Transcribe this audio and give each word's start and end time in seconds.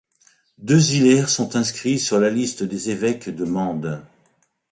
Deux 0.57 0.93
Hilaire 0.93 1.29
sont 1.29 1.55
inscrits 1.55 1.99
sur 1.99 2.19
la 2.19 2.31
liste 2.31 2.63
des 2.63 2.89
évêques 2.89 3.29
de 3.29 3.45
Mende. 3.45 4.01